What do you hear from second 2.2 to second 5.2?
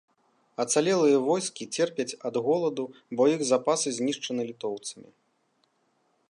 ад голаду, бо іх запасы знішчаны літоўцамі.